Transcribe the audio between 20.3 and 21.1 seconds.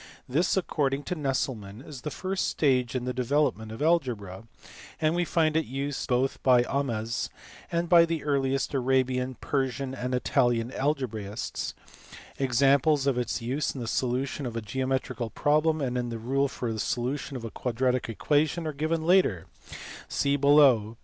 below, pp.